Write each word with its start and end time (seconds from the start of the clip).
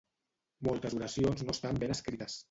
Moltes 0.67 0.95
oracions 0.99 1.43
no 1.49 1.55
estan 1.57 1.83
ben 1.85 1.93
escrites. 1.97 2.39